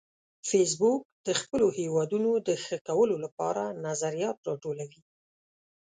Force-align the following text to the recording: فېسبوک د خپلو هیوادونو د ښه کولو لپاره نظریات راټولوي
فېسبوک 0.49 1.01
د 1.27 1.29
خپلو 1.41 1.67
هیوادونو 1.79 2.31
د 2.47 2.49
ښه 2.63 2.77
کولو 2.87 3.15
لپاره 3.25 3.63
نظریات 3.87 4.37
راټولوي 4.47 5.01